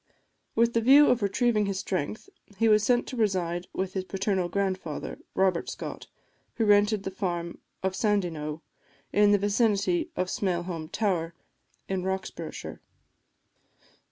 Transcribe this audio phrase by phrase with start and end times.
[0.55, 4.49] With the view of retrieving his strength, he was sent to reside with his paternal
[4.49, 6.07] grandfather, Robert Scott,
[6.55, 8.61] who rented the farm of Sandyknowe,
[9.13, 11.35] in the vicinity of Smailholm Tower,
[11.87, 12.79] in Roxburghshire.